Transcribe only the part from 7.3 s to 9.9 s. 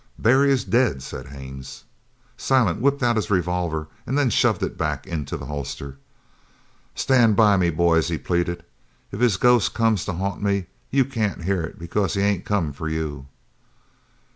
by me, boys," he pleaded. "It's his ghost